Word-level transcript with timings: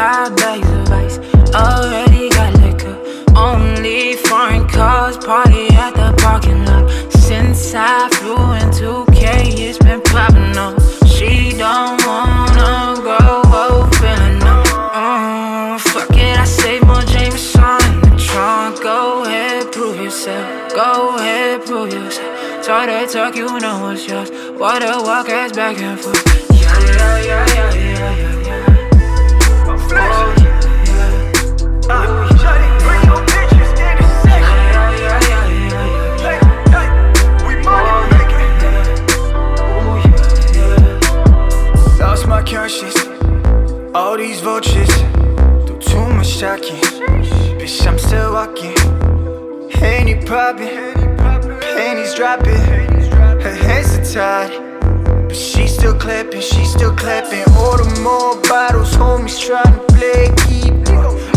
five 0.00 0.34
bags 0.36 0.68
of 0.70 0.90
ice. 0.92 1.18
Already 1.54 2.30
got 2.30 2.54
liquor. 2.62 2.96
Only 3.36 4.14
foreign 4.14 4.66
cars 4.68 5.16
party 5.16 5.68
at 5.84 5.94
the 5.94 6.14
parking 6.22 6.64
lot. 6.64 6.90
Since 7.12 7.74
I 7.74 8.08
flew 8.16 8.42
into 8.60 9.04
K, 9.12 9.24
it's 9.66 9.78
been 9.78 10.00
popping 10.02 10.56
off. 10.56 10.76
She 11.06 11.52
don't 11.64 12.00
wanna 12.06 13.00
grow 13.04 13.42
old, 13.60 13.94
feeling 13.96 14.38
no. 14.38 14.62
Mm, 14.94 15.80
fuck 15.80 16.10
it, 16.10 16.38
I 16.38 16.44
save 16.44 16.82
more 16.86 17.02
Jameson 17.12 17.82
in 17.92 18.00
the 18.06 18.16
trunk. 18.26 18.82
Go 18.82 19.24
ahead, 19.24 19.72
prove 19.72 19.96
yourself. 19.96 20.74
Go 20.74 21.16
ahead, 21.16 21.66
prove 21.66 21.92
yourself. 21.92 22.64
Talk 22.64 22.86
that 22.86 23.10
talk, 23.10 23.34
you 23.36 23.46
know 23.58 23.76
what's 23.82 24.06
yours. 24.08 24.30
Water 24.58 24.94
walk 25.06 25.28
ass 25.28 25.52
back 25.52 25.78
and 25.78 26.00
forth. 26.00 26.24
Yeah, 26.52 26.78
yeah, 26.80 27.18
yeah, 27.18 27.54
yeah, 27.54 27.74
yeah, 27.74 28.16
yeah, 28.16 28.29
conscience. 42.70 43.94
All 43.94 44.16
these 44.16 44.40
vultures 44.40 44.88
do 45.66 45.78
too 45.80 46.06
much 46.14 46.38
talking. 46.38 46.76
Bitch, 47.58 47.86
I'm 47.86 47.98
still 47.98 48.32
walking. 48.32 48.76
Henny 49.70 50.14
popping, 50.24 50.92
pennies 51.60 52.14
dropping. 52.14 52.54
Her 53.40 53.54
hands 53.54 53.96
are 53.96 54.14
tied, 54.14 54.69
but 55.30 55.36
she 55.36 55.68
still 55.68 55.94
clapping. 55.94 56.40
She 56.40 56.64
still 56.64 56.92
clapping. 56.96 57.44
Order 57.56 57.88
more 58.00 58.34
bottles, 58.50 58.92
homies 58.96 59.38
trying 59.38 59.72
to 59.78 59.82
play 59.94 60.26
keep. 60.42 60.74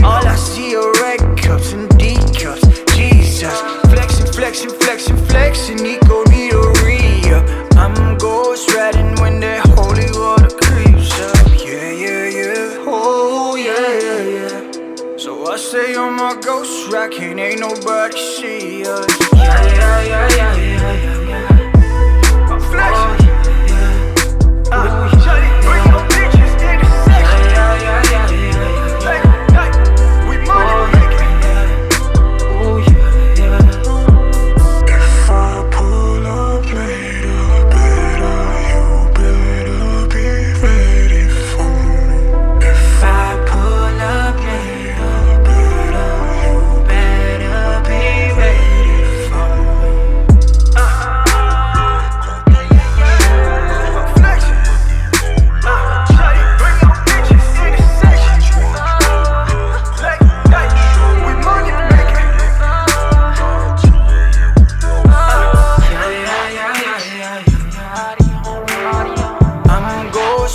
All 0.03 0.25
I 0.25 0.35
see 0.35 0.75
are 0.75 0.91
red 0.93 1.21
cups 1.37 1.73
and 1.73 1.87
D 1.99 2.15
cups. 2.33 2.65
Jesus, 2.95 3.53
flexing, 3.93 4.31
flexing, 4.33 4.71
flexing, 4.81 5.17
flexing. 5.27 5.77
Nico 5.77 6.23
need 6.31 6.53
a 6.53 6.65
re-up. 6.83 7.45
I'm 7.77 8.17
ghost 8.17 8.73
riding 8.73 9.13
when 9.21 9.39
that 9.41 9.61
holy 9.75 10.09
water 10.17 10.49
creeps 10.49 11.13
up. 11.29 11.47
Yeah, 11.63 11.91
yeah, 12.03 12.25
yeah. 12.37 12.85
Oh, 12.87 13.55
yeah, 13.55 13.89
yeah, 14.05 14.23
yeah. 14.37 15.17
So 15.17 15.45
I 15.45 15.55
stay 15.57 15.95
on 15.95 16.13
my 16.13 16.35
ghost 16.41 16.91
rocking, 16.91 17.37
ain't 17.37 17.59
nobody 17.59 18.17
see 18.17 18.87
us. 18.87 19.05
Yeah, 19.35 19.65
yeah, 19.65 20.01
yeah, 20.01 20.35
yeah, 20.35 20.52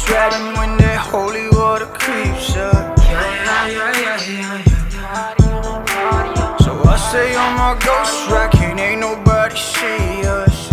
ghost 0.09 0.17
riding 0.17 0.57
when 0.59 0.77
that 0.79 0.99
holy 0.99 1.49
water 1.51 1.87
creeps 1.87 2.57
up. 2.57 2.99
So 6.61 6.71
I 6.85 6.97
stay 7.11 7.35
on 7.37 7.55
my 7.57 7.75
ghost 7.85 8.31
rocking, 8.31 8.79
ain't 8.79 9.01
nobody 9.01 9.57
see 9.57 10.25
us. 10.25 10.71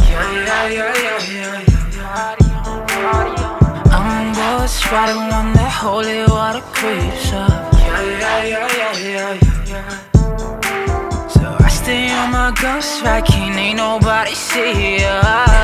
I'm 3.91 4.33
ghost 4.33 4.91
riding 4.91 5.17
when 5.17 5.53
that 5.53 5.71
holy 5.71 6.23
water 6.25 6.61
creeps 6.73 7.33
up. 7.33 7.73
Yeah, 7.73 8.03
yeah, 8.03 8.45
yeah, 8.45 8.97
yeah, 8.97 9.39
yeah. 9.67 9.89
So 11.27 11.57
I 11.59 11.67
stay 11.69 12.11
on 12.11 12.31
my 12.31 12.51
ghost 12.61 13.03
rocking, 13.03 13.53
ain't 13.53 13.77
nobody 13.77 14.33
see 14.33 15.03
us. 15.03 15.55